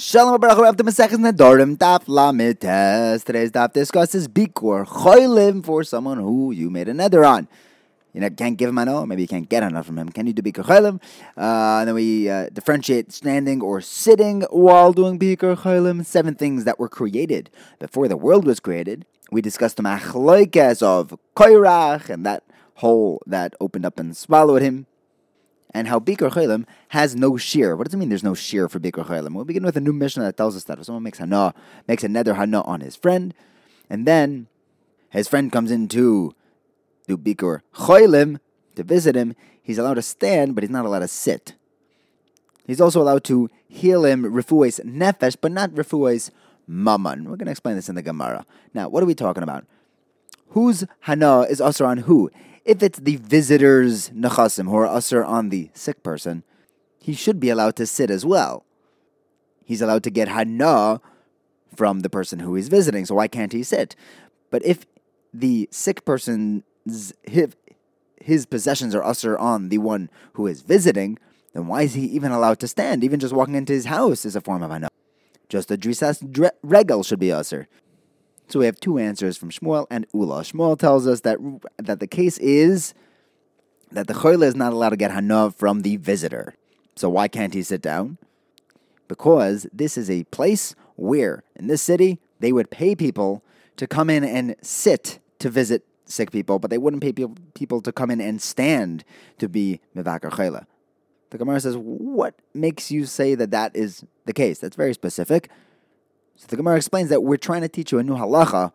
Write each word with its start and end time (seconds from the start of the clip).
Shalom 0.00 0.40
Baruch 0.40 0.56
Hu 0.56 0.76
to 0.76 0.82
Masechus 0.82 1.18
Nedarim 1.18 1.76
Daf 1.76 2.06
Lamites. 2.06 3.22
Today's 3.22 3.50
daf 3.50 3.74
discusses 3.74 4.28
bikur 4.28 4.86
choilim 4.86 5.62
for 5.62 5.84
someone 5.84 6.16
who 6.16 6.52
you 6.52 6.70
made 6.70 6.88
a 6.88 6.92
neder 6.92 7.28
on. 7.28 7.46
You 8.14 8.22
know, 8.22 8.30
can't 8.30 8.56
give 8.56 8.70
him 8.70 8.78
an 8.78 9.08
maybe 9.10 9.20
you 9.20 9.28
can't 9.28 9.46
get 9.46 9.62
enough 9.62 9.84
from 9.84 9.98
him. 9.98 10.08
Can 10.08 10.26
you 10.26 10.32
do 10.32 10.40
bikur 10.40 10.64
choilim? 10.64 11.02
Uh, 11.36 11.84
then 11.84 11.94
we 11.94 12.30
uh, 12.30 12.48
differentiate 12.48 13.12
standing 13.12 13.60
or 13.60 13.82
sitting 13.82 14.40
while 14.48 14.94
doing 14.94 15.18
bikur 15.18 15.54
choilim. 15.54 16.02
Seven 16.06 16.34
things 16.34 16.64
that 16.64 16.78
were 16.78 16.88
created 16.88 17.50
before 17.78 18.08
the 18.08 18.16
world 18.16 18.46
was 18.46 18.58
created. 18.58 19.04
We 19.30 19.42
discussed 19.42 19.76
the 19.76 19.82
machloikas 19.82 20.82
of 20.82 21.14
koirach 21.36 22.08
and 22.08 22.24
that 22.24 22.42
hole 22.76 23.20
that 23.26 23.54
opened 23.60 23.84
up 23.84 24.00
and 24.00 24.16
swallowed 24.16 24.62
him 24.62 24.86
and 25.72 25.88
how 25.88 26.00
Bikr 26.00 26.30
Chaylim 26.30 26.66
has 26.88 27.14
no 27.14 27.36
shear. 27.36 27.76
What 27.76 27.86
does 27.86 27.94
it 27.94 27.96
mean 27.96 28.08
there's 28.08 28.24
no 28.24 28.34
shear 28.34 28.68
for 28.68 28.80
Bikr 28.80 29.06
Chaylim? 29.06 29.34
We'll 29.34 29.44
begin 29.44 29.64
with 29.64 29.76
a 29.76 29.80
new 29.80 29.92
Mishnah 29.92 30.24
that 30.24 30.36
tells 30.36 30.56
us 30.56 30.64
that 30.64 30.78
if 30.78 30.84
someone 30.84 31.02
makes 31.02 31.18
hana, 31.18 31.54
makes 31.86 32.04
a 32.04 32.08
neder 32.08 32.36
hana 32.36 32.62
on 32.62 32.80
his 32.80 32.96
friend, 32.96 33.34
and 33.88 34.06
then 34.06 34.48
his 35.10 35.28
friend 35.28 35.50
comes 35.50 35.70
in 35.70 35.88
to 35.88 36.34
do 37.06 37.16
Bikr 37.16 37.60
Chaylim, 37.74 38.38
to 38.76 38.82
visit 38.82 39.16
him, 39.16 39.34
he's 39.62 39.78
allowed 39.78 39.94
to 39.94 40.02
stand, 40.02 40.54
but 40.54 40.62
he's 40.62 40.70
not 40.70 40.84
allowed 40.84 41.00
to 41.00 41.08
sit. 41.08 41.54
He's 42.66 42.80
also 42.80 43.02
allowed 43.02 43.24
to 43.24 43.50
heal 43.68 44.04
him 44.04 44.24
refues 44.24 44.80
nefesh, 44.84 45.36
but 45.40 45.52
not 45.52 45.76
refues 45.76 46.30
mammon. 46.66 47.24
We're 47.24 47.36
going 47.36 47.46
to 47.46 47.50
explain 47.52 47.76
this 47.76 47.88
in 47.88 47.96
the 47.96 48.02
Gemara. 48.02 48.46
Now, 48.74 48.88
what 48.88 49.02
are 49.02 49.06
we 49.06 49.14
talking 49.14 49.42
about? 49.42 49.66
Whose 50.50 50.84
hana 51.00 51.42
is 51.42 51.60
also 51.60 51.84
on 51.84 51.98
who? 51.98 52.30
If 52.64 52.82
it's 52.82 52.98
the 52.98 53.16
visitor's 53.16 54.10
nechasim 54.10 54.68
who 54.68 54.76
are 54.76 54.86
usher 54.86 55.24
on 55.24 55.48
the 55.48 55.70
sick 55.74 56.02
person, 56.02 56.44
he 56.98 57.14
should 57.14 57.40
be 57.40 57.48
allowed 57.48 57.76
to 57.76 57.86
sit 57.86 58.10
as 58.10 58.26
well. 58.26 58.64
He's 59.64 59.80
allowed 59.80 60.02
to 60.04 60.10
get 60.10 60.28
hana 60.28 61.00
from 61.74 62.00
the 62.00 62.10
person 62.10 62.40
who 62.40 62.54
he's 62.54 62.68
visiting, 62.68 63.06
so 63.06 63.14
why 63.14 63.28
can't 63.28 63.52
he 63.52 63.62
sit? 63.62 63.96
But 64.50 64.64
if 64.64 64.84
the 65.32 65.68
sick 65.70 66.04
person's 66.04 66.64
his, 67.22 67.56
his 68.20 68.46
possessions 68.46 68.94
are 68.94 69.04
usher 69.04 69.38
on 69.38 69.68
the 69.68 69.78
one 69.78 70.10
who 70.34 70.46
is 70.46 70.62
visiting, 70.62 71.18
then 71.54 71.66
why 71.66 71.82
is 71.82 71.94
he 71.94 72.04
even 72.06 72.32
allowed 72.32 72.58
to 72.60 72.68
stand? 72.68 73.02
Even 73.04 73.20
just 73.20 73.34
walking 73.34 73.54
into 73.54 73.72
his 73.72 73.86
house 73.86 74.24
is 74.24 74.36
a 74.36 74.40
form 74.40 74.62
of 74.62 74.70
hana. 74.70 74.88
Just 75.48 75.70
a 75.70 75.76
drisas 75.76 76.22
regel 76.62 77.02
should 77.02 77.18
be 77.18 77.32
usher. 77.32 77.68
So 78.50 78.58
we 78.58 78.66
have 78.66 78.80
two 78.80 78.98
answers 78.98 79.36
from 79.36 79.50
Shmuel 79.50 79.86
and 79.90 80.08
Ula. 80.12 80.42
Shmuel 80.42 80.76
tells 80.76 81.06
us 81.06 81.20
that 81.20 81.38
that 81.78 82.00
the 82.00 82.08
case 82.08 82.36
is 82.38 82.94
that 83.92 84.08
the 84.08 84.14
choyle 84.14 84.42
is 84.42 84.56
not 84.56 84.72
allowed 84.72 84.90
to 84.90 84.96
get 84.96 85.12
hanav 85.12 85.54
from 85.54 85.82
the 85.82 85.96
visitor. 85.96 86.54
So 86.96 87.08
why 87.08 87.28
can't 87.28 87.54
he 87.54 87.62
sit 87.62 87.80
down? 87.80 88.18
Because 89.06 89.68
this 89.72 89.96
is 89.96 90.10
a 90.10 90.24
place 90.24 90.74
where 90.96 91.44
in 91.54 91.68
this 91.68 91.80
city 91.80 92.18
they 92.40 92.50
would 92.50 92.70
pay 92.70 92.96
people 92.96 93.44
to 93.76 93.86
come 93.86 94.10
in 94.10 94.24
and 94.24 94.56
sit 94.62 95.20
to 95.38 95.48
visit 95.48 95.84
sick 96.04 96.32
people, 96.32 96.58
but 96.58 96.70
they 96.70 96.78
wouldn't 96.78 97.02
pay 97.02 97.12
people 97.54 97.80
to 97.80 97.92
come 97.92 98.10
in 98.10 98.20
and 98.20 98.42
stand 98.42 99.04
to 99.38 99.48
be 99.48 99.80
mivakar 99.94 100.30
choyle. 100.30 100.66
The 101.30 101.38
Gemara 101.38 101.60
says, 101.60 101.76
"What 101.76 102.34
makes 102.52 102.90
you 102.90 103.06
say 103.06 103.36
that 103.36 103.52
that 103.52 103.76
is 103.76 104.04
the 104.26 104.32
case? 104.32 104.58
That's 104.58 104.74
very 104.74 104.92
specific." 104.92 105.48
So 106.40 106.46
the 106.48 106.56
Gemara 106.56 106.76
explains 106.76 107.10
that 107.10 107.22
we're 107.22 107.36
trying 107.36 107.60
to 107.60 107.68
teach 107.68 107.92
you 107.92 107.98
a 107.98 108.02
new 108.02 108.14
halacha 108.14 108.72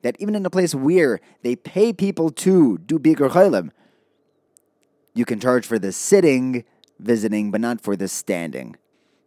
that 0.00 0.16
even 0.18 0.34
in 0.34 0.46
a 0.46 0.50
place 0.50 0.74
where 0.74 1.20
they 1.42 1.54
pay 1.54 1.92
people 1.92 2.30
to 2.30 2.78
do 2.78 2.98
bikur 2.98 3.28
chaylim, 3.28 3.70
you 5.12 5.26
can 5.26 5.38
charge 5.38 5.66
for 5.66 5.78
the 5.78 5.92
sitting 5.92 6.64
visiting, 6.98 7.50
but 7.50 7.60
not 7.60 7.82
for 7.82 7.96
the 7.96 8.08
standing. 8.08 8.76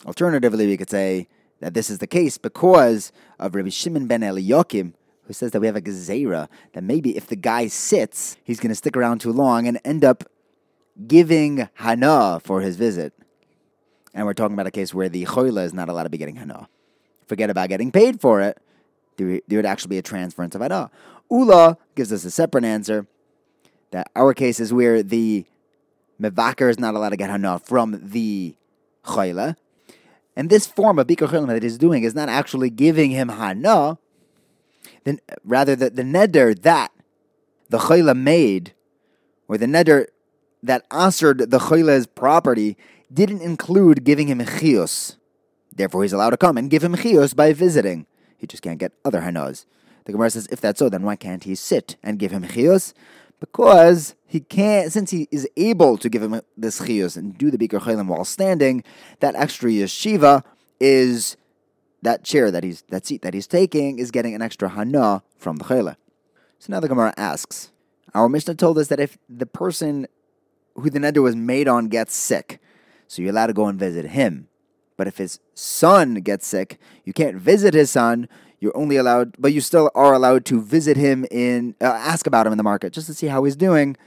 Alternatively, 0.08 0.66
we 0.66 0.78
could 0.78 0.90
say 0.90 1.28
that 1.60 1.76
this 1.76 1.92
is 1.92 2.00
the 2.00 2.08
case 2.08 2.40
because 2.40 3.12
of 3.38 3.54
Rabbi 3.54 3.70
Shimon 3.70 4.08
ben 4.08 4.22
Eliyakim, 4.22 4.94
who 5.26 5.34
says 5.34 5.52
that 5.52 5.60
we 5.60 5.68
have 5.68 5.76
a 5.76 5.82
gezerah 5.82 6.48
that 6.74 6.84
maybe 6.84 7.16
if 7.16 7.28
the 7.28 7.36
guy 7.36 7.68
sits, 7.68 8.36
he's 8.44 8.60
going 8.60 8.70
to 8.70 8.76
stick 8.76 8.98
around 8.98 9.20
too 9.20 9.32
long 9.32 9.68
and 9.68 9.80
end 9.86 10.04
up 10.04 10.24
giving 11.06 11.70
hana 11.76 12.40
for 12.44 12.62
his 12.62 12.78
visit. 12.78 13.14
And 14.12 14.26
we're 14.26 14.34
talking 14.34 14.56
about 14.56 14.66
a 14.66 14.72
case 14.72 14.92
where 14.92 15.08
the 15.08 15.26
choila 15.26 15.66
is 15.66 15.74
not 15.76 15.88
allowed 15.88 16.04
to 16.04 16.10
be 16.10 16.18
getting 16.18 16.38
hana 16.38 16.68
forget 17.28 17.50
about 17.50 17.70
getting 17.70 17.92
paid 17.92 18.22
for 18.22 18.42
it, 18.42 18.58
there, 19.18 19.40
would 19.50 19.66
actually 19.66 19.90
be 19.90 19.98
a 19.98 20.02
transference 20.02 20.56
of 20.56 20.62
Ada. 20.62 20.74
Ah, 20.74 20.90
Ula 21.32 21.78
gives 21.96 22.12
us 22.12 22.26
a 22.26 22.32
separate 22.32 22.64
answer 22.64 23.08
that 23.92 24.10
our 24.16 24.34
case 24.34 24.60
is 24.60 24.74
where 24.74 25.04
the 25.04 25.46
Mevaker 26.22 26.70
is 26.70 26.80
not 26.80 26.96
allowed 26.96 27.10
to 27.10 27.18
get 27.18 27.30
Hana 27.30 27.60
from 27.60 28.00
the 28.04 28.56
Chayla. 29.06 29.56
And 30.36 30.50
this 30.50 30.66
form 30.66 31.00
of 31.00 31.08
Bikar 31.08 31.30
Chayla 31.30 31.48
that 31.48 31.64
he's 31.64 31.78
doing 31.78 32.04
is 32.04 32.16
not 32.16 32.30
actually 32.30 32.70
giving 32.70 33.12
him 33.12 33.30
Hana, 33.30 33.98
then 35.04 35.20
rather 35.44 35.76
the, 35.76 35.90
the 35.90 36.04
neder 36.04 36.60
that 36.62 36.92
the 37.70 37.78
Chayla 37.78 38.18
made, 38.18 38.74
or 39.48 39.58
the 39.58 39.66
neder 39.66 40.08
that 40.62 40.86
answered 40.92 41.52
the 41.52 41.60
Chayla's 41.60 42.08
property, 42.08 42.78
didn't 43.14 43.42
include 43.42 44.04
giving 44.04 44.28
him 44.28 44.44
Chios. 44.46 45.18
Therefore, 45.76 46.04
he's 46.04 46.14
allowed 46.14 46.32
to 46.32 46.38
come 46.38 46.58
and 46.58 46.70
give 46.70 46.84
him 46.84 46.96
chios 46.96 47.34
by 47.34 47.54
visiting. 47.54 48.06
He 48.38 48.48
just 48.48 48.64
can't 48.64 48.80
get 48.80 48.94
other 49.04 49.22
hanas. 49.22 49.66
The 50.06 50.12
Gemara 50.12 50.30
says, 50.30 50.48
if 50.52 50.60
that's 50.62 50.80
so, 50.80 50.90
then 50.90 51.04
why 51.04 51.16
can't 51.16 51.44
he 51.44 51.56
sit 51.56 51.96
and 52.04 52.20
give 52.20 52.32
him 52.32 52.44
chios? 52.44 52.94
Because 53.40 54.16
he 54.26 54.40
can't, 54.40 54.92
since 54.92 55.12
he 55.12 55.28
is 55.32 55.48
able 55.58 55.98
to 55.98 56.10
give 56.10 56.22
him 56.22 56.42
this 56.58 56.86
chios 56.86 57.18
and 57.18 57.38
do 57.38 57.50
the 57.50 57.58
bikar 57.58 57.82
chaylim 57.82 58.08
while 58.08 58.26
standing, 58.26 58.84
that 59.20 59.36
extra 59.36 59.70
yeshiva 59.70 60.44
is 60.80 61.38
that 62.02 62.24
chair 62.24 62.52
that 62.52 62.64
he's 62.64 62.82
that 62.90 63.06
seat 63.06 63.22
that 63.22 63.34
he's 63.34 63.48
taking 63.48 63.98
is 63.98 64.12
getting 64.12 64.36
an 64.36 64.42
extra 64.42 64.70
hana 64.70 65.24
from 65.38 65.56
the 65.56 65.64
chayla. 65.64 65.96
So 66.60 66.72
now 66.72 66.80
the 66.80 66.88
Gemara 66.88 67.14
asks, 67.18 67.72
our 68.14 68.30
Mishnah 68.30 68.56
told 68.56 68.78
us 68.78 68.88
that 68.90 69.00
if 69.00 69.18
the 69.30 69.46
person 69.46 70.08
who 70.76 70.90
the 70.90 71.00
neder 71.00 71.22
was 71.22 71.36
made 71.36 71.68
on 71.68 71.88
gets 71.88 72.16
sick, 72.16 72.60
so 73.08 73.22
you're 73.22 73.32
allowed 73.32 73.48
to 73.48 73.54
go 73.54 73.68
and 73.68 73.80
visit 73.80 74.06
him. 74.06 74.48
But 75.04 75.10
if 75.10 75.18
his 75.18 75.42
son 75.54 76.14
gets 76.22 76.48
sick, 76.48 76.80
you 77.04 77.12
can't 77.12 77.36
visit 77.36 77.74
his 77.74 77.92
son. 77.92 78.30
You're 78.62 78.78
only 78.78 78.96
allowed, 78.96 79.36
but 79.38 79.52
you 79.52 79.60
still 79.60 79.92
are 79.96 80.14
allowed 80.14 80.46
to 80.46 80.62
visit 80.62 80.96
him 80.96 81.26
in, 81.30 81.76
uh, 81.82 81.88
ask 81.88 82.26
about 82.26 82.48
him 82.48 82.54
in 82.54 82.58
the 82.58 82.64
market 82.64 82.94
just 82.94 83.08
to 83.08 83.14
see 83.14 83.28
how 83.28 83.44
he's 83.44 83.58
doing. 83.58 83.98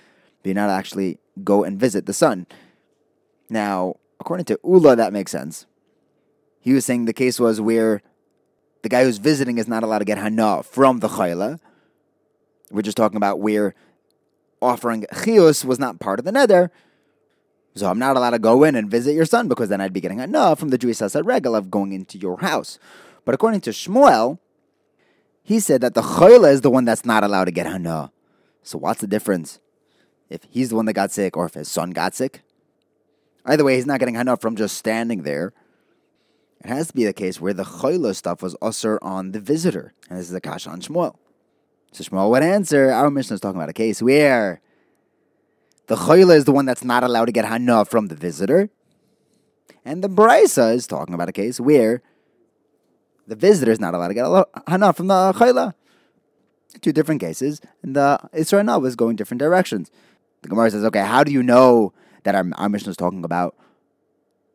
But 0.42 0.48
you're 0.48 0.54
not 0.54 0.70
actually 0.70 1.18
go 1.44 1.64
and 1.64 1.78
visit 1.78 2.06
the 2.06 2.14
son. 2.14 2.46
Now, 3.50 3.96
according 4.18 4.46
to 4.46 4.58
Ula, 4.64 4.96
that 4.96 5.12
makes 5.12 5.32
sense. 5.32 5.66
He 6.60 6.72
was 6.72 6.86
saying 6.86 7.04
the 7.04 7.12
case 7.12 7.38
was 7.38 7.60
where 7.60 8.00
the 8.80 8.88
guy 8.88 9.04
who's 9.04 9.18
visiting 9.18 9.58
is 9.58 9.68
not 9.68 9.82
allowed 9.82 9.98
to 9.98 10.06
get 10.06 10.16
hana 10.16 10.62
from 10.62 11.00
the 11.00 11.08
chayla. 11.08 11.60
We're 12.70 12.80
just 12.80 12.96
talking 12.96 13.18
about 13.18 13.38
where 13.38 13.74
offering 14.62 15.04
chios 15.22 15.62
was 15.62 15.78
not 15.78 16.00
part 16.00 16.18
of 16.18 16.24
the 16.24 16.32
neder, 16.32 16.70
so 17.76 17.90
I'm 17.90 17.98
not 17.98 18.16
allowed 18.16 18.30
to 18.30 18.38
go 18.38 18.64
in 18.64 18.74
and 18.74 18.90
visit 18.90 19.12
your 19.12 19.26
son 19.26 19.48
because 19.48 19.68
then 19.68 19.82
I'd 19.82 19.92
be 19.92 20.00
getting 20.00 20.20
enough 20.20 20.58
from 20.58 20.70
the 20.70 20.78
drisas 20.78 21.14
regel 21.24 21.54
of 21.54 21.70
going 21.70 21.92
into 21.92 22.16
your 22.16 22.40
house. 22.40 22.78
But 23.26 23.34
according 23.34 23.60
to 23.62 23.70
Shmuel, 23.70 24.38
he 25.42 25.60
said 25.60 25.82
that 25.82 25.94
the 25.94 26.00
chayla 26.00 26.52
is 26.52 26.62
the 26.62 26.70
one 26.70 26.86
that's 26.86 27.04
not 27.04 27.22
allowed 27.22 27.44
to 27.44 27.50
get 27.50 27.66
hana. 27.66 28.10
So 28.62 28.78
what's 28.78 29.02
the 29.02 29.06
difference? 29.06 29.60
If 30.30 30.40
he's 30.50 30.70
the 30.70 30.76
one 30.76 30.86
that 30.86 30.94
got 30.94 31.12
sick 31.12 31.36
or 31.36 31.44
if 31.44 31.54
his 31.54 31.70
son 31.70 31.90
got 31.90 32.14
sick? 32.14 32.40
Either 33.44 33.62
way, 33.62 33.76
he's 33.76 33.86
not 33.86 34.00
getting 34.00 34.14
hana 34.14 34.38
from 34.38 34.56
just 34.56 34.76
standing 34.76 35.22
there. 35.22 35.52
It 36.64 36.68
has 36.68 36.88
to 36.88 36.94
be 36.94 37.04
the 37.04 37.12
case 37.12 37.40
where 37.40 37.52
the 37.52 37.62
chayla 37.62 38.16
stuff 38.16 38.42
was 38.42 38.56
usher 38.62 38.98
on 39.02 39.32
the 39.32 39.40
visitor. 39.40 39.92
And 40.08 40.18
this 40.18 40.28
is 40.28 40.34
a 40.34 40.40
kasha 40.40 40.70
on 40.70 40.80
Shmuel. 40.80 41.16
So 41.92 42.02
Shmuel 42.02 42.30
would 42.30 42.42
answer, 42.42 42.90
our 42.90 43.10
mission 43.10 43.34
is 43.34 43.40
talking 43.40 43.58
about 43.58 43.68
a 43.68 43.74
case 43.74 44.00
where 44.00 44.62
the 45.86 45.96
chayla 45.96 46.36
is 46.36 46.44
the 46.44 46.52
one 46.52 46.66
that's 46.66 46.84
not 46.84 47.04
allowed 47.04 47.26
to 47.26 47.32
get 47.32 47.44
hana 47.44 47.84
from 47.84 48.08
the 48.08 48.14
visitor. 48.14 48.70
And 49.84 50.02
the 50.02 50.08
brisa 50.08 50.74
is 50.74 50.86
talking 50.86 51.14
about 51.14 51.28
a 51.28 51.32
case 51.32 51.60
where 51.60 52.02
the 53.26 53.36
visitor 53.36 53.70
is 53.70 53.80
not 53.80 53.94
allowed 53.94 54.08
to 54.08 54.14
get 54.14 54.26
hana 54.66 54.92
from 54.92 55.06
the 55.06 55.32
chayla. 55.32 55.74
Two 56.82 56.92
different 56.92 57.20
cases, 57.22 57.62
and 57.82 57.96
the 57.96 58.18
Israel 58.34 58.80
was 58.80 58.96
going 58.96 59.16
different 59.16 59.38
directions. 59.38 59.90
The 60.42 60.48
Gemara 60.48 60.70
says, 60.70 60.84
okay, 60.84 61.00
how 61.00 61.24
do 61.24 61.32
you 61.32 61.42
know 61.42 61.94
that 62.24 62.34
our, 62.34 62.44
our 62.56 62.68
Mishnah 62.68 62.90
is 62.90 62.96
talking 62.98 63.24
about 63.24 63.56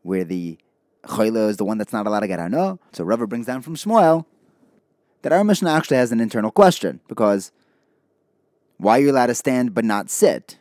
where 0.04 0.24
the 0.24 0.60
chayla 1.06 1.50
is 1.50 1.58
the 1.58 1.66
one 1.66 1.80
that's 1.80 1.94
not 1.94 2.06
allowed 2.06 2.20
to 2.20 2.28
get 2.28 2.40
hana? 2.40 2.78
So 2.92 3.04
Rava 3.04 3.26
brings 3.26 3.48
down 3.48 3.64
from 3.64 3.76
Shmuel 3.76 4.26
that 5.24 5.32
our 5.32 5.44
Mishnah 5.44 5.72
actually 5.72 5.98
has 5.98 6.12
an 6.12 6.20
internal 6.20 6.52
question 6.52 7.00
because 7.08 7.52
why 8.78 8.98
are 8.98 9.02
you 9.02 9.12
allowed 9.12 9.28
to 9.28 9.36
stand 9.36 9.74
but 9.74 9.86
not 9.86 10.10
sit? 10.10 10.58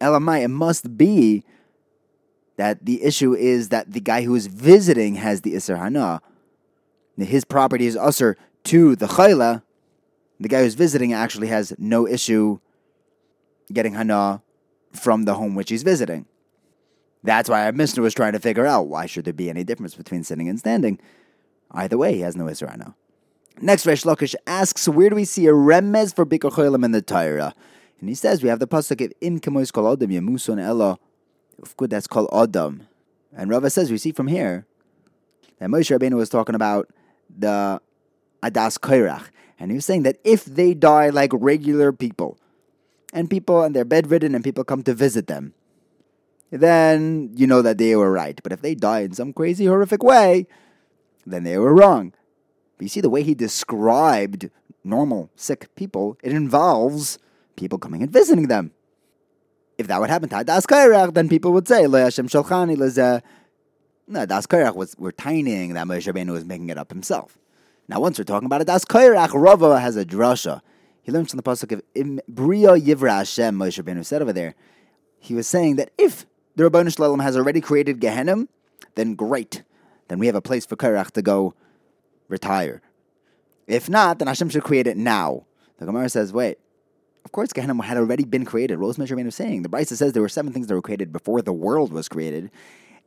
Elamai, 0.00 0.42
it 0.42 0.48
must 0.48 0.96
be 0.96 1.44
that 2.56 2.84
the 2.84 3.02
issue 3.02 3.34
is 3.34 3.70
that 3.70 3.92
the 3.92 4.00
guy 4.00 4.22
who 4.22 4.34
is 4.34 4.46
visiting 4.46 5.14
has 5.14 5.40
the 5.42 5.54
Isser 5.54 5.78
Hana. 5.78 6.20
His 7.16 7.44
property 7.44 7.86
is 7.86 7.96
Usr 7.96 8.34
to 8.64 8.96
the 8.96 9.06
Chayla. 9.06 9.62
The 10.38 10.48
guy 10.48 10.62
who's 10.62 10.74
visiting 10.74 11.12
actually 11.12 11.48
has 11.48 11.72
no 11.78 12.06
issue 12.06 12.60
getting 13.72 13.94
Hana 13.94 14.42
from 14.92 15.24
the 15.24 15.34
home 15.34 15.54
which 15.54 15.70
he's 15.70 15.82
visiting. 15.82 16.26
That's 17.22 17.48
why 17.48 17.66
our 17.66 17.72
Mishnah 17.72 18.02
was 18.02 18.14
trying 18.14 18.32
to 18.32 18.38
figure 18.38 18.66
out 18.66 18.88
why 18.88 19.06
should 19.06 19.24
there 19.24 19.32
be 19.32 19.50
any 19.50 19.64
difference 19.64 19.94
between 19.94 20.24
sitting 20.24 20.48
and 20.48 20.58
standing. 20.58 20.98
Either 21.70 21.98
way, 21.98 22.14
he 22.14 22.20
has 22.20 22.36
no 22.36 22.44
Isser 22.44 22.68
Hana. 22.68 22.94
Next, 23.60 23.86
Resh 23.86 24.04
Lakish 24.04 24.34
asks, 24.46 24.88
where 24.88 25.10
do 25.10 25.16
we 25.16 25.24
see 25.24 25.46
a 25.46 25.52
remez 25.52 26.14
for 26.14 26.24
Bikkur 26.24 26.50
Cholim 26.52 26.84
in 26.84 26.92
the 26.92 27.02
Torah? 27.02 27.54
And 28.00 28.08
he 28.08 28.14
says, 28.14 28.42
we 28.42 28.48
have 28.48 28.58
the 28.58 28.66
pasuk 28.66 29.04
of 29.04 29.12
Im 29.20 29.38
Kemois 29.40 29.72
Kol 29.72 29.92
Adam 29.92 30.10
Yemuson 30.10 30.60
Ella. 30.60 30.98
Of 31.62 31.76
course, 31.76 31.90
that's 31.90 32.06
called 32.06 32.30
Adam. 32.32 32.88
And 33.36 33.50
Rava 33.50 33.70
says, 33.70 33.90
we 33.90 33.98
see 33.98 34.12
from 34.12 34.26
here 34.26 34.66
that 35.58 35.68
Moshe 35.68 35.96
Rabbeinu 35.96 36.14
was 36.14 36.30
talking 36.30 36.54
about 36.54 36.88
the 37.28 37.80
Adas 38.42 38.78
Kairach. 38.78 39.28
And 39.58 39.70
he 39.70 39.76
was 39.76 39.84
saying 39.84 40.04
that 40.04 40.18
if 40.24 40.46
they 40.46 40.72
die 40.72 41.10
like 41.10 41.30
regular 41.34 41.92
people, 41.92 42.38
and 43.12 43.28
people 43.28 43.62
and 43.62 43.74
they're 43.74 43.84
bedridden 43.84 44.34
and 44.34 44.44
people 44.44 44.64
come 44.64 44.82
to 44.84 44.94
visit 44.94 45.26
them, 45.26 45.52
then 46.50 47.30
you 47.34 47.46
know 47.46 47.62
that 47.62 47.78
they 47.78 47.94
were 47.96 48.10
right. 48.10 48.40
But 48.42 48.52
if 48.52 48.62
they 48.62 48.74
die 48.74 49.00
in 49.00 49.12
some 49.12 49.32
crazy, 49.32 49.66
horrific 49.66 50.02
way, 50.02 50.46
then 51.26 51.44
they 51.44 51.58
were 51.58 51.74
wrong. 51.74 52.12
But 52.76 52.84
you 52.84 52.88
see, 52.88 53.00
the 53.00 53.10
way 53.10 53.22
he 53.22 53.34
described 53.34 54.50
normal 54.82 55.30
sick 55.36 55.74
people, 55.74 56.16
it 56.22 56.32
involves 56.32 57.18
people 57.60 57.78
coming 57.78 58.02
and 58.02 58.10
visiting 58.10 58.48
them. 58.48 58.72
If 59.78 59.86
that 59.86 60.00
would 60.00 60.10
happen 60.10 60.28
Das 60.28 60.66
Kairach, 60.66 61.14
then 61.14 61.28
people 61.28 61.52
would 61.52 61.68
say, 61.68 61.86
Le 61.86 62.00
Hashem 62.00 62.28
Shalchani 62.28 62.76
Lezeh. 62.76 63.22
No, 64.08 64.26
Das 64.26 64.46
Kairach 64.46 64.74
was, 64.74 64.96
we're 64.98 65.12
tinying 65.12 65.74
that 65.74 65.86
Moshe 65.86 66.12
Rabbeinu 66.12 66.32
was 66.32 66.44
making 66.44 66.68
it 66.68 66.76
up 66.76 66.90
himself. 66.90 67.38
Now, 67.88 68.00
once 68.00 68.18
we're 68.18 68.24
talking 68.24 68.46
about 68.46 68.60
it, 68.60 68.66
Das 68.66 68.84
Kairach, 68.84 69.30
Rava 69.32 69.80
has 69.80 69.96
a 69.96 70.04
drasha. 70.04 70.60
He 71.02 71.12
learns 71.12 71.30
from 71.30 71.38
the 71.38 71.42
pasuk 71.42 71.72
of 71.72 71.82
Bria 72.28 72.70
Yivra 72.70 73.18
Hashem, 73.18 73.56
Moshe 73.56 73.82
Rabbeinu 73.82 74.04
said 74.04 74.20
over 74.20 74.32
there. 74.32 74.54
He 75.18 75.34
was 75.34 75.46
saying 75.46 75.76
that 75.76 75.90
if 75.96 76.26
the 76.56 76.64
Ribbono 76.64 76.94
Shel 76.94 77.08
Olam 77.10 77.22
has 77.22 77.36
already 77.36 77.60
created 77.60 78.00
Gehenim, 78.00 78.48
then 78.96 79.14
great. 79.14 79.62
Then 80.08 80.18
we 80.18 80.26
have 80.26 80.34
a 80.34 80.42
place 80.42 80.66
for 80.66 80.76
Kairach 80.76 81.12
to 81.12 81.22
go 81.22 81.54
retire. 82.28 82.82
If 83.66 83.88
not, 83.88 84.18
then 84.18 84.28
Hashem 84.28 84.48
should 84.50 84.64
create 84.64 84.86
it 84.86 84.96
now. 84.96 85.46
The 85.78 85.86
Gemara 85.86 86.08
says, 86.08 86.32
wait, 86.32 86.58
of 87.24 87.32
course 87.32 87.52
Gehenna 87.52 87.80
had 87.82 87.96
already 87.96 88.24
been 88.24 88.44
created. 88.44 88.78
Rose 88.78 88.98
was 88.98 89.34
saying. 89.34 89.62
The 89.62 89.68
Brisa 89.68 89.96
says 89.96 90.12
there 90.12 90.22
were 90.22 90.28
seven 90.28 90.52
things 90.52 90.66
that 90.66 90.74
were 90.74 90.82
created 90.82 91.12
before 91.12 91.42
the 91.42 91.52
world 91.52 91.92
was 91.92 92.08
created. 92.08 92.50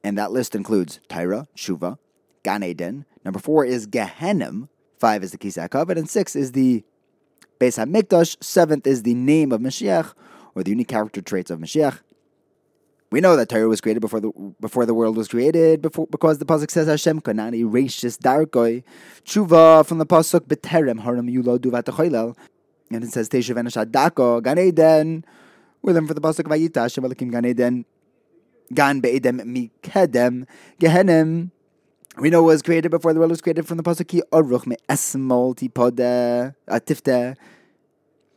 And 0.04 0.18
that 0.18 0.32
list 0.32 0.56
includes 0.56 1.00
Torah, 1.08 1.48
Shuva, 1.56 1.98
Gan 2.44 2.64
Eden. 2.64 3.06
Number 3.24 3.40
four 3.40 3.66
is 3.66 3.88
Gehenim. 3.88 4.68
Five 5.00 5.24
is 5.24 5.32
the 5.32 5.38
Kisei 5.38 5.68
HaKavod. 5.68 5.98
And 5.98 6.10
six 6.10 6.36
is 6.36 6.52
the 6.52 6.84
Beis 7.60 7.78
HaMikdash. 7.78 8.44
Seventh 8.44 8.86
is 8.86 9.04
the 9.04 9.14
name 9.14 9.52
of 9.52 9.62
Mashiach, 9.62 10.14
or 10.56 10.64
the 10.64 10.72
unique 10.72 10.90
character 10.90 11.22
traits 11.22 11.50
of 11.50 11.60
Mashiach. 11.60 12.00
We 13.14 13.22
know 13.22 13.36
that 13.36 13.48
Torah 13.48 13.68
was 13.68 13.80
created 13.80 14.00
before 14.00 14.20
the 14.20 14.32
before 14.60 14.88
the 14.88 14.94
world 14.96 15.16
was 15.16 15.28
created, 15.28 15.84
before 15.84 16.08
because 16.08 16.40
the 16.40 16.46
pasuk 16.46 16.72
says 16.72 16.88
Hashem 16.88 17.22
kanani 17.22 17.64
reishis 17.64 18.18
darkoi 18.18 18.84
tshuva 19.24 19.86
from 19.86 20.00
the 20.00 20.06
pasuk 20.08 20.48
beterem 20.48 21.00
haram 21.00 21.28
yulo 21.28 21.60
duvat 21.60 21.84
and 22.96 23.04
it 23.04 23.12
says 23.12 23.30
teshuv 23.30 23.56
enashadako 23.56 24.44
gan 24.44 24.60
eden. 24.60 25.26
We 25.82 25.94
learn 25.94 26.08
for 26.08 26.14
the 26.14 26.22
pasuk 26.22 26.44
vayita 26.44 26.82
Hashem 26.82 27.04
elikim 27.04 27.32
gan 27.32 27.46
eden 27.46 27.86
gan 28.74 29.02
beedem 29.02 29.42
mikedem 29.42 30.46
gehenem. 30.80 31.52
We 32.18 32.30
know 32.30 32.44
was 32.44 32.62
created 32.62 32.92
before 32.92 33.14
the 33.14 33.20
world 33.20 33.32
was 33.32 33.42
created 33.42 33.68
from 33.68 33.78
the 33.78 33.84
pasuk 33.84 34.08
ki 34.08 34.22
oruch 34.32 34.68
me 34.68 34.76
esmol 34.90 35.56
tipode 35.56 36.00
uh, 36.00 36.52
atifte 36.74 37.36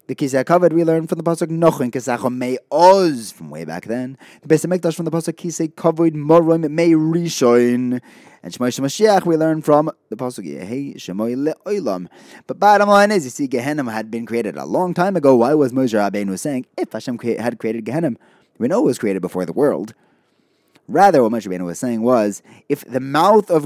the 0.07 0.15
Kisei 0.15 0.45
HaKavod 0.45 0.73
we 0.73 0.85
learn 0.85 1.09
from 1.09 1.19
the 1.19 1.25
pasuk 1.25 1.49
Nochin 1.49 1.91
Kesacho 1.91 2.33
May 2.33 2.59
Oz 2.71 3.33
from 3.33 3.51
way 3.51 3.65
back 3.65 3.87
then. 3.87 4.17
The 4.43 4.49
Beis 4.55 4.95
from 4.95 5.05
the 5.05 5.11
pasuk 5.11 5.33
Kisei 5.33 5.73
Kavod 5.75 6.13
Morim 6.13 6.71
May 6.71 6.93
Rishon. 6.93 8.01
And 8.47 8.55
Shemay 8.55 8.79
Mashiach 8.79 9.27
we 9.27 9.37
learn 9.37 9.61
from 9.61 9.91
the 10.09 10.15
pasuk 10.15 10.47
Yehi 10.47 10.95
Shemoy 10.95 11.53
Le'olam. 11.53 12.07
But 12.47 12.61
bottom 12.61 12.89
line 12.89 13.11
is, 13.11 13.25
you 13.25 13.31
see, 13.31 13.49
Gehenna 13.49 13.91
had 13.91 14.09
been 14.09 14.25
created 14.25 14.57
a 14.57 14.65
long 14.65 14.95
time 14.95 15.17
ago. 15.17 15.35
Why 15.35 15.53
was 15.55 15.73
Moshe 15.73 15.95
Rabbeinu 15.95 16.39
saying 16.39 16.67
if 16.79 16.93
Hashem 16.93 17.19
had 17.19 17.59
created 17.59 17.85
Gehenna? 17.85 18.13
We 18.59 18.69
know 18.69 18.83
it 18.83 18.85
was 18.85 19.01
created 19.01 19.21
before 19.21 19.47
the 19.47 19.53
world. 19.53 19.95
Rather, 20.87 21.25
what 21.25 21.33
Moshe 21.33 21.49
Rabbeinu 21.49 21.65
was 21.65 21.81
saying 21.81 22.03
was, 22.03 22.41
if 22.69 22.85
the 22.85 23.01
mouth 23.01 23.51
of 23.51 23.65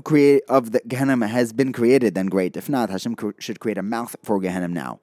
of 0.48 0.70
the 0.72 0.80
Gehenna 0.88 1.26
has 1.26 1.52
been 1.52 1.74
created, 1.74 2.14
then 2.14 2.28
great. 2.28 2.56
If 2.56 2.70
not, 2.70 2.88
Hashem 2.88 3.16
should 3.38 3.60
create 3.60 3.76
a 3.76 3.82
mouth 3.82 4.16
for 4.22 4.40
Gehenna 4.40 4.68
now. 4.68 4.98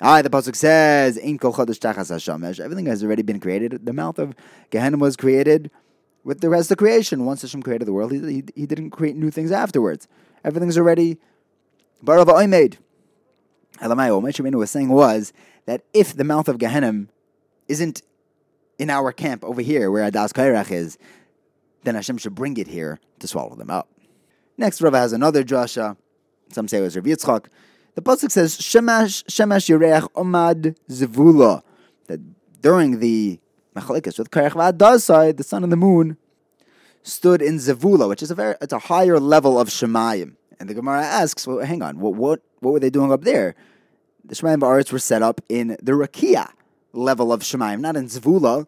Ah, 0.00 0.22
the 0.22 0.30
pasuk 0.30 0.56
says, 0.56 1.18
"Ein 1.22 1.36
kol 1.36 1.52
chodesh 1.52 1.80
tachas 1.80 2.10
hashamesh." 2.10 2.60
Everything 2.60 2.86
has 2.86 3.04
already 3.04 3.22
been 3.22 3.40
created. 3.40 3.84
The 3.84 3.92
mouth 3.92 4.18
of 4.18 4.34
Gehenna 4.70 4.96
was 4.96 5.16
created 5.16 5.70
with 6.28 6.42
the 6.42 6.50
rest 6.50 6.70
of 6.70 6.76
creation. 6.76 7.24
Once 7.24 7.40
Hashem 7.40 7.62
created 7.62 7.86
the 7.88 7.92
world, 7.94 8.12
he, 8.12 8.20
he, 8.20 8.44
he 8.54 8.66
didn't 8.66 8.90
create 8.90 9.16
new 9.16 9.30
things 9.30 9.50
afterwards. 9.50 10.06
Everything's 10.44 10.76
already 10.76 11.16
barava 12.04 12.34
oimed. 12.34 12.76
Elamai, 13.78 14.14
what 14.14 14.34
Moshe 14.34 14.54
was 14.54 14.70
saying 14.70 14.90
was 14.90 15.32
that 15.64 15.84
if 15.94 16.14
the 16.14 16.24
mouth 16.24 16.46
of 16.48 16.58
Gehenna 16.58 17.06
isn't 17.66 18.02
in 18.78 18.90
our 18.90 19.10
camp 19.10 19.42
over 19.42 19.62
here, 19.62 19.90
where 19.90 20.08
Adas 20.08 20.34
Kairach 20.34 20.70
is, 20.70 20.98
then 21.84 21.94
Hashem 21.94 22.18
should 22.18 22.34
bring 22.34 22.58
it 22.58 22.66
here 22.66 23.00
to 23.20 23.26
swallow 23.26 23.54
them 23.56 23.70
up. 23.70 23.88
Next, 24.58 24.82
Rava 24.82 24.98
has 24.98 25.14
another 25.14 25.42
drasha. 25.42 25.96
Some 26.52 26.68
say 26.68 26.78
it 26.78 26.82
was 26.82 26.94
Rav 26.94 27.06
Yitzchak. 27.06 27.46
The 27.94 28.02
pasuk 28.02 28.30
says 28.30 28.58
Shemash 28.58 29.24
Shemash 29.24 29.70
Yereach 29.70 30.12
Omad 30.12 30.76
Zevula 30.90 31.62
that 32.06 32.20
during 32.60 33.00
the 33.00 33.40
Machalikas 33.78 34.18
with 34.18 34.30
Karech 34.30 34.52
V'Adasai, 34.52 35.36
the 35.36 35.44
sun 35.44 35.62
and 35.62 35.72
the 35.72 35.76
moon 35.76 36.16
stood 37.02 37.40
in 37.42 37.56
Zevula, 37.56 38.08
which 38.08 38.22
is 38.22 38.30
a 38.30 38.34
very 38.34 38.54
it's 38.60 38.72
a 38.72 38.78
higher 38.78 39.18
level 39.18 39.58
of 39.58 39.68
Shemayim. 39.68 40.34
And 40.60 40.68
the 40.68 40.74
Gemara 40.74 41.02
asks, 41.02 41.46
well, 41.46 41.64
hang 41.64 41.82
on, 41.82 41.98
what 41.98 42.14
what 42.14 42.42
what 42.60 42.72
were 42.72 42.80
they 42.80 42.90
doing 42.90 43.12
up 43.12 43.22
there? 43.22 43.54
The 44.24 44.34
Shemayim 44.34 44.60
Ba'aretz 44.60 44.92
were 44.92 44.98
set 44.98 45.22
up 45.22 45.40
in 45.48 45.76
the 45.82 45.92
Rakia 45.92 46.50
level 46.92 47.32
of 47.32 47.40
Shemayim, 47.42 47.80
not 47.80 47.96
in 47.96 48.06
Zvula. 48.06 48.66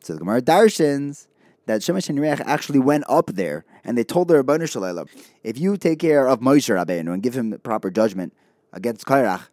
So 0.00 0.14
the 0.14 0.18
Gemara 0.20 0.42
darshins 0.42 1.26
that 1.66 1.80
Shemesh 1.80 2.08
and 2.08 2.20
Reach 2.20 2.40
actually 2.44 2.78
went 2.80 3.04
up 3.08 3.30
there 3.34 3.64
and 3.84 3.96
they 3.96 4.04
told 4.04 4.28
the 4.28 4.34
Ribbono 4.34 4.68
Shel 4.68 4.82
Olam, 4.82 5.08
if 5.42 5.58
you 5.58 5.76
take 5.76 5.98
care 5.98 6.26
of 6.28 6.40
Moshe 6.40 6.68
Rabbeinu 6.74 7.12
and 7.12 7.22
give 7.22 7.34
him 7.34 7.58
proper 7.62 7.90
judgment 7.90 8.32
against 8.72 9.06
Kairach, 9.06 9.48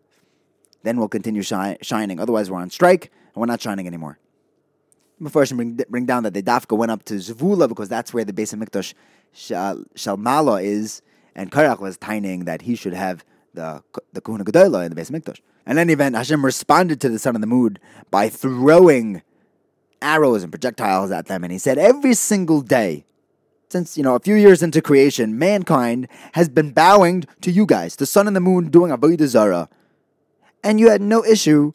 then 0.83 0.97
we'll 0.97 1.07
continue 1.07 1.41
shi- 1.41 1.77
shining. 1.81 2.19
Otherwise, 2.19 2.49
we're 2.49 2.59
on 2.59 2.69
strike 2.69 3.11
and 3.33 3.35
we're 3.35 3.45
not 3.45 3.61
shining 3.61 3.87
anymore. 3.87 4.17
Before 5.21 5.43
I 5.43 5.45
bring, 5.47 5.79
bring 5.89 6.05
down 6.05 6.23
that 6.23 6.33
the 6.33 6.41
Dafka 6.41 6.77
went 6.77 6.91
up 6.91 7.03
to 7.05 7.15
Zvula 7.15 7.67
because 7.67 7.89
that's 7.89 8.13
where 8.13 8.23
the 8.23 8.33
base 8.33 8.53
of 8.53 8.59
Hamikdash 8.59 8.93
Shalmala 9.35 10.63
is, 10.63 11.01
and 11.35 11.51
Kairach 11.51 11.79
was 11.79 11.97
tining 11.97 12.45
that 12.45 12.61
he 12.63 12.75
should 12.75 12.93
have 12.93 13.25
the 13.53 13.83
the 14.13 14.21
Kahuna 14.21 14.45
Gedola 14.45 14.83
in 14.85 14.89
the 14.89 14.95
base 14.95 15.09
of 15.09 15.15
Hamikdash. 15.15 15.41
In 15.67 15.77
any 15.77 15.93
event, 15.93 16.15
Hashem 16.15 16.43
responded 16.43 16.99
to 17.01 17.09
the 17.09 17.19
sun 17.19 17.35
and 17.35 17.43
the 17.43 17.47
moon 17.47 17.77
by 18.09 18.29
throwing 18.29 19.21
arrows 20.01 20.41
and 20.41 20.51
projectiles 20.51 21.11
at 21.11 21.27
them. 21.27 21.43
And 21.43 21.53
he 21.53 21.59
said, 21.59 21.77
every 21.77 22.13
single 22.13 22.61
day, 22.61 23.05
since, 23.69 23.97
you 23.97 24.03
know, 24.03 24.15
a 24.15 24.19
few 24.19 24.35
years 24.35 24.63
into 24.63 24.81
creation, 24.81 25.37
mankind 25.37 26.07
has 26.33 26.49
been 26.49 26.71
bowing 26.71 27.25
to 27.41 27.51
you 27.51 27.67
guys, 27.67 27.97
the 27.97 28.05
sun 28.05 28.25
and 28.25 28.35
the 28.35 28.41
moon, 28.41 28.69
doing 28.69 28.91
Avodah 28.91 29.27
Zarah. 29.27 29.69
And 30.63 30.79
you 30.79 30.89
had 30.89 31.01
no 31.01 31.23
issue 31.23 31.73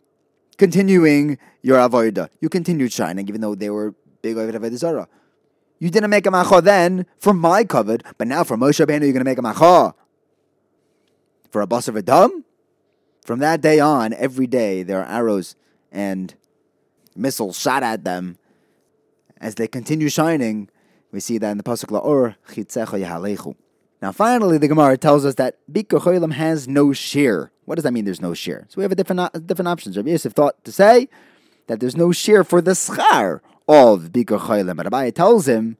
continuing 0.56 1.38
your 1.62 1.78
Avodah. 1.78 2.28
You 2.40 2.48
continued 2.48 2.92
shining, 2.92 3.28
even 3.28 3.40
though 3.40 3.54
they 3.54 3.70
were 3.70 3.94
big 4.22 4.36
Avodah 4.36 4.76
Zarah. 4.76 5.08
You 5.78 5.90
didn't 5.90 6.10
make 6.10 6.26
a 6.26 6.30
macha 6.30 6.60
then 6.62 7.06
for 7.18 7.34
my 7.34 7.64
kavod, 7.64 8.02
but 8.16 8.26
now 8.26 8.44
for 8.44 8.56
Moshe 8.56 8.84
Rabbeinu, 8.84 9.02
you're 9.02 9.12
going 9.12 9.16
to 9.16 9.24
make 9.24 9.38
a 9.38 9.42
macha. 9.42 9.94
For 11.50 11.60
a 11.60 11.66
bus 11.66 11.88
of 11.88 11.96
a 11.96 12.02
dumb? 12.02 12.44
From 13.24 13.38
that 13.40 13.60
day 13.60 13.80
on, 13.80 14.12
every 14.12 14.46
day, 14.46 14.82
there 14.82 15.00
are 15.00 15.08
arrows 15.08 15.56
and 15.90 16.34
missiles 17.16 17.58
shot 17.58 17.82
at 17.82 18.04
them. 18.04 18.38
As 19.38 19.56
they 19.56 19.66
continue 19.66 20.08
shining, 20.08 20.68
we 21.12 21.20
see 21.20 21.38
that 21.38 21.50
in 21.50 21.58
the 21.58 21.64
pasuk 21.64 21.90
la'or 21.90 22.36
chitzecha. 22.48 23.54
Now, 24.02 24.12
finally, 24.12 24.58
the 24.58 24.68
Gemara 24.68 24.98
tells 24.98 25.24
us 25.24 25.36
that 25.36 25.58
Bikkur 25.70 26.00
Cholim 26.00 26.32
has 26.32 26.68
no 26.68 26.92
shear. 26.92 27.50
What 27.64 27.76
does 27.76 27.84
that 27.84 27.92
mean? 27.92 28.04
There's 28.04 28.20
no 28.20 28.34
shear. 28.34 28.66
So 28.68 28.78
we 28.78 28.82
have 28.82 28.92
a 28.92 28.96
different 28.96 29.20
uh, 29.20 29.30
different 29.44 29.68
options. 29.68 29.96
Rabbi 29.96 30.10
Yosef 30.10 30.32
thought 30.32 30.62
to 30.64 30.72
say 30.72 31.08
that 31.66 31.80
there's 31.80 31.96
no 31.96 32.12
shear 32.12 32.44
for 32.44 32.60
the 32.60 32.72
schar 32.72 33.40
of 33.66 34.12
Bikkur 34.12 34.76
but 34.76 34.86
Abaye 34.86 35.14
tells 35.14 35.48
him 35.48 35.78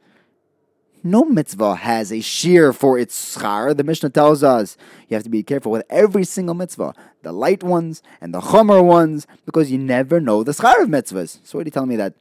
no 1.06 1.22
mitzvah 1.22 1.76
has 1.76 2.10
a 2.10 2.22
shear 2.22 2.72
for 2.72 2.98
its 2.98 3.36
schar. 3.36 3.76
The 3.76 3.84
Mishnah 3.84 4.08
tells 4.08 4.42
us 4.42 4.78
you 5.08 5.14
have 5.14 5.22
to 5.24 5.28
be 5.28 5.42
careful 5.42 5.70
with 5.70 5.84
every 5.90 6.24
single 6.24 6.54
mitzvah, 6.54 6.94
the 7.22 7.30
light 7.30 7.62
ones 7.62 8.02
and 8.22 8.32
the 8.32 8.40
chomer 8.40 8.82
ones, 8.82 9.26
because 9.44 9.70
you 9.70 9.76
never 9.76 10.18
know 10.18 10.42
the 10.42 10.52
schar 10.52 10.82
of 10.82 10.88
mitzvahs. 10.88 11.40
So 11.44 11.58
what 11.58 11.66
are 11.66 11.68
you 11.68 11.72
telling 11.72 11.90
me 11.90 11.96
that 11.96 12.14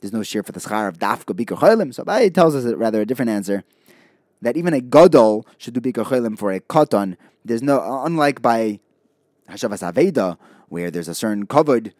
there's 0.00 0.12
no 0.12 0.22
shear 0.22 0.42
for 0.42 0.52
the 0.52 0.60
schar 0.60 0.86
of 0.86 0.98
dafka 0.98 1.34
bikkur 1.34 1.58
cholim? 1.58 1.94
So 1.94 2.04
Abaye 2.04 2.32
tells 2.32 2.54
us 2.54 2.66
rather 2.74 3.00
a 3.00 3.06
different 3.06 3.30
answer. 3.30 3.64
That 4.42 4.58
even 4.58 4.74
a 4.74 4.82
gadol 4.82 5.46
should 5.56 5.72
do 5.72 5.80
bikkur 5.80 6.04
cholim 6.04 6.38
for 6.38 6.52
a 6.52 6.60
katan. 6.60 7.16
There's 7.42 7.62
no, 7.62 8.02
unlike 8.04 8.42
by 8.42 8.80
hashavas 9.48 9.92
aveda, 9.92 10.38
where 10.68 10.90
there's 10.90 11.08
a 11.08 11.14
certain 11.14 11.46
kavod. 11.46 11.92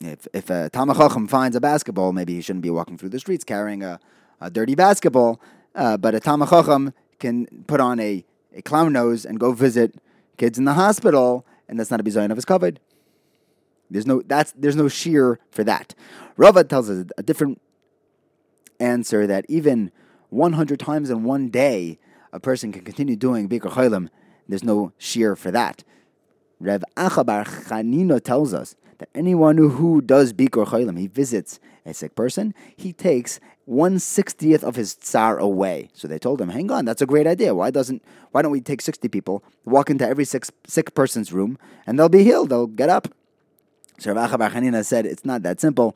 If 0.00 0.28
if 0.32 0.50
a 0.50 0.70
tamachachim 0.72 1.28
finds 1.28 1.56
a 1.56 1.60
basketball, 1.60 2.12
maybe 2.12 2.34
he 2.34 2.40
shouldn't 2.40 2.62
be 2.62 2.70
walking 2.70 2.96
through 2.96 3.08
the 3.10 3.18
streets 3.18 3.44
carrying 3.44 3.82
a, 3.82 3.98
a 4.40 4.50
dirty 4.50 4.74
basketball. 4.74 5.40
Uh, 5.74 5.96
but 5.96 6.14
a 6.14 6.20
Tamachacham 6.20 6.92
can 7.18 7.46
put 7.66 7.80
on 7.80 8.00
a 8.00 8.24
a 8.54 8.62
clown 8.62 8.92
nose 8.92 9.24
and 9.24 9.38
go 9.38 9.52
visit 9.52 9.94
kids 10.36 10.58
in 10.58 10.64
the 10.64 10.74
hospital, 10.74 11.46
and 11.68 11.78
that's 11.78 11.90
not 11.90 12.00
a 12.00 12.02
bizayon 12.02 12.30
of 12.30 12.36
his 12.36 12.44
kavod. 12.44 12.78
There's 13.90 14.06
no 14.06 14.22
that's 14.22 14.52
there's 14.52 14.76
no 14.76 14.88
shear 14.88 15.38
for 15.50 15.64
that. 15.64 15.94
Rava 16.36 16.64
tells 16.64 16.90
us 16.90 17.06
a 17.16 17.22
different 17.22 17.60
answer 18.80 19.26
that 19.26 19.44
even 19.48 19.90
100 20.30 20.78
times 20.78 21.10
in 21.10 21.24
one 21.24 21.48
day, 21.48 21.98
a 22.32 22.40
person 22.40 22.72
can 22.72 22.84
continue 22.84 23.16
doing 23.16 23.48
Bikur 23.48 23.70
Cholim. 23.70 24.08
There's 24.48 24.64
no 24.64 24.92
shear 24.98 25.36
for 25.36 25.50
that. 25.50 25.84
Rev 26.60 26.84
Achabar 26.96 27.44
Chanina 27.46 28.22
tells 28.22 28.52
us 28.52 28.74
that 28.98 29.08
anyone 29.14 29.56
who 29.56 30.00
does 30.00 30.32
Bikur 30.32 30.66
Cholim, 30.66 30.98
he 30.98 31.06
visits 31.06 31.60
a 31.86 31.94
sick 31.94 32.14
person, 32.14 32.52
he 32.76 32.92
takes 32.92 33.38
one 33.64 33.98
sixtieth 33.98 34.64
of 34.64 34.76
his 34.76 34.94
tsar 34.94 35.38
away. 35.38 35.90
So 35.92 36.08
they 36.08 36.18
told 36.18 36.40
him, 36.40 36.48
"Hang 36.48 36.70
on, 36.70 36.84
that's 36.84 37.02
a 37.02 37.06
great 37.06 37.26
idea. 37.26 37.54
Why 37.54 37.70
doesn't? 37.70 38.02
Why 38.32 38.42
don't 38.42 38.50
we 38.50 38.60
take 38.60 38.80
sixty 38.80 39.08
people, 39.08 39.44
walk 39.64 39.90
into 39.90 40.06
every 40.06 40.24
sick, 40.24 40.46
sick 40.66 40.94
person's 40.94 41.32
room, 41.32 41.58
and 41.86 41.98
they'll 41.98 42.08
be 42.08 42.24
healed. 42.24 42.50
They'll 42.50 42.66
get 42.66 42.88
up." 42.88 43.08
So 43.98 44.12
Rav 44.12 44.30
Achabar 44.30 44.50
Chanina 44.50 44.84
said, 44.84 45.06
"It's 45.06 45.24
not 45.24 45.42
that 45.42 45.60
simple. 45.60 45.94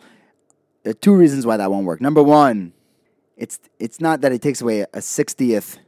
There 0.82 0.90
are 0.90 0.94
two 0.94 1.14
reasons 1.14 1.46
why 1.46 1.56
that 1.56 1.70
won't 1.70 1.86
work. 1.86 2.00
Number 2.00 2.22
one, 2.22 2.72
it's 3.36 3.58
it's 3.78 4.00
not 4.00 4.20
that 4.20 4.32
he 4.32 4.38
takes 4.38 4.60
away 4.60 4.86
a 4.92 5.00
sixtieth 5.00 5.78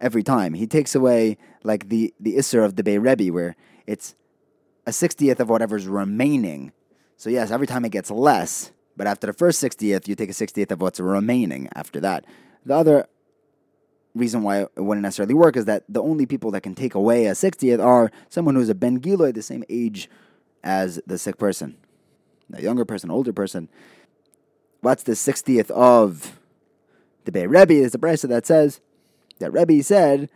every 0.00 0.22
time. 0.22 0.54
He 0.54 0.66
takes 0.66 0.94
away 0.94 1.36
like 1.64 1.88
the 1.88 2.14
the 2.20 2.36
isser 2.36 2.64
of 2.64 2.76
the 2.76 2.82
Bay 2.82 2.98
Rebbe, 2.98 3.32
where 3.32 3.56
it's 3.86 4.14
a 4.90 4.92
sixtieth 4.92 5.40
of 5.40 5.48
whatever's 5.48 5.86
remaining. 5.86 6.72
So 7.16 7.30
yes, 7.30 7.50
every 7.50 7.66
time 7.66 7.84
it 7.84 7.92
gets 7.92 8.10
less, 8.10 8.72
but 8.96 9.06
after 9.06 9.26
the 9.26 9.32
first 9.32 9.58
sixtieth, 9.60 10.08
you 10.08 10.14
take 10.14 10.28
a 10.28 10.34
sixtieth 10.34 10.70
of 10.72 10.80
what's 10.82 11.00
remaining 11.00 11.68
after 11.74 12.00
that. 12.00 12.26
The 12.66 12.74
other 12.74 13.06
reason 14.14 14.42
why 14.42 14.62
it 14.62 14.70
wouldn't 14.76 15.04
necessarily 15.04 15.34
work 15.34 15.56
is 15.56 15.66
that 15.66 15.84
the 15.88 16.02
only 16.02 16.26
people 16.26 16.50
that 16.50 16.62
can 16.62 16.74
take 16.74 16.94
away 16.94 17.26
a 17.26 17.34
sixtieth 17.34 17.80
are 17.80 18.10
someone 18.28 18.56
who's 18.56 18.68
a 18.68 18.74
Ben 18.74 18.98
Giloy, 19.00 19.32
the 19.32 19.42
same 19.42 19.64
age 19.70 20.10
as 20.64 21.00
the 21.06 21.16
sick 21.16 21.38
person, 21.38 21.76
a 22.52 22.60
younger 22.60 22.84
person, 22.84 23.10
older 23.10 23.32
person. 23.32 23.68
What's 24.80 25.04
the 25.04 25.14
sixtieth 25.14 25.70
of 25.70 26.38
the 27.24 27.32
Bay 27.32 27.46
Rebbe? 27.46 27.74
Is 27.74 27.94
a 27.94 27.98
brisa 27.98 28.28
that 28.28 28.44
says 28.44 28.80
that 29.38 29.52
Rebbe 29.52 29.82
said 29.84 30.28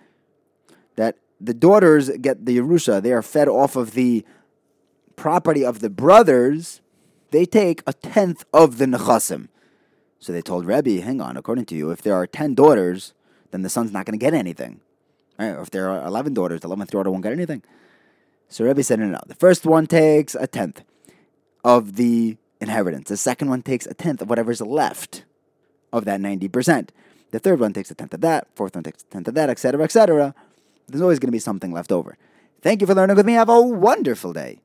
that 0.94 1.16
the 1.40 1.54
daughters 1.54 2.08
get 2.20 2.46
the 2.46 2.56
Yerusha, 2.58 3.02
they 3.02 3.12
are 3.12 3.20
fed 3.20 3.49
off 3.49 3.75
of 3.75 3.92
the 3.92 4.25
property 5.16 5.64
of 5.64 5.80
the 5.80 5.90
brothers, 5.90 6.80
they 7.30 7.44
take 7.44 7.83
a 7.87 7.92
tenth 7.92 8.44
of 8.52 8.78
the 8.78 8.87
Nechasim. 8.87 9.49
So 10.18 10.33
they 10.33 10.42
told 10.42 10.66
Rebbe, 10.66 11.00
hang 11.02 11.21
on, 11.21 11.37
according 11.37 11.66
to 11.66 11.75
you, 11.75 11.90
if 11.90 12.00
there 12.00 12.14
are 12.14 12.26
10 12.26 12.54
daughters, 12.54 13.12
then 13.50 13.62
the 13.62 13.68
son's 13.68 13.92
not 13.92 14.06
going 14.06 14.18
to 14.18 14.25
get 14.25 14.35
anything. 14.35 14.80
Right? 15.38 15.50
Or 15.50 15.61
if 15.61 15.71
there 15.71 15.90
are 15.90 16.06
11 16.06 16.35
daughters, 16.35 16.61
the 16.61 16.68
11th 16.68 16.90
daughter 16.90 17.11
won't 17.11 17.23
get 17.23 17.33
anything. 17.33 17.62
So 18.49 18.64
Rebbe 18.64 18.83
said, 18.83 19.00
no, 19.00 19.06
no, 19.06 19.21
the 19.26 19.35
first 19.35 19.66
one 19.66 19.87
takes 19.87 20.35
a 20.35 20.47
tenth 20.47 20.83
of 21.64 21.97
the 21.97 22.37
inheritance. 22.61 23.09
The 23.09 23.16
second 23.16 23.49
one 23.49 23.62
takes 23.62 23.87
a 23.87 23.94
tenth 23.94 24.23
of 24.23 24.30
whatever's 24.30 24.61
left 24.61 25.25
of 25.92 26.04
that 26.04 26.21
90%. 26.21 26.90
The 27.30 27.38
third 27.38 27.59
one 27.59 27.73
takes 27.73 27.90
a 27.90 27.94
tenth 27.94 28.14
of 28.14 28.21
that, 28.21 28.47
fourth 28.54 28.76
one 28.76 28.85
takes 28.85 29.02
a 29.02 29.06
tenth 29.06 29.28
of 29.28 29.35
that, 29.35 29.50
etc., 29.50 29.83
etc. 29.83 30.35
There's 30.87 31.02
always 31.02 31.18
going 31.18 31.28
to 31.28 31.33
be 31.33 31.38
something 31.38 31.73
left 31.73 31.90
over. 31.90 32.16
Thank 32.62 32.80
you 32.80 32.87
for 32.87 32.94
learning 32.94 33.16
with 33.16 33.26
me. 33.26 33.33
Have 33.35 33.49
a 33.49 33.61
wonderful 33.61 34.33
day. 34.33 34.61